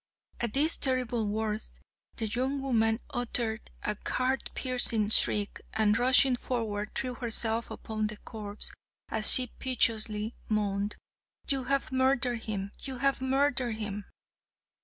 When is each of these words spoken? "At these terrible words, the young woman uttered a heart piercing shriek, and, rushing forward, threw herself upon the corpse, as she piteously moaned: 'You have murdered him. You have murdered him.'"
"At 0.39 0.53
these 0.53 0.77
terrible 0.77 1.27
words, 1.27 1.79
the 2.15 2.25
young 2.25 2.59
woman 2.59 3.01
uttered 3.11 3.69
a 3.83 3.95
heart 4.09 4.49
piercing 4.55 5.09
shriek, 5.09 5.61
and, 5.73 5.95
rushing 5.95 6.35
forward, 6.35 6.95
threw 6.95 7.13
herself 7.13 7.69
upon 7.69 8.07
the 8.07 8.17
corpse, 8.17 8.73
as 9.09 9.29
she 9.31 9.51
piteously 9.59 10.33
moaned: 10.49 10.95
'You 11.47 11.65
have 11.65 11.91
murdered 11.91 12.45
him. 12.45 12.71
You 12.79 12.97
have 12.97 13.21
murdered 13.21 13.75
him.'" 13.75 14.05